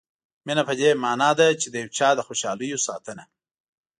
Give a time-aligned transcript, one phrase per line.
[0.45, 3.23] مینه په دې معنا ده چې د یو چا د خوشالیو ساتنه.